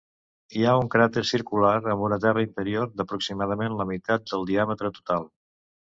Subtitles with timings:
[0.59, 5.35] Hi ha un cràter circular amb un terra interior d'aproximadament la meitat del diàmetre total.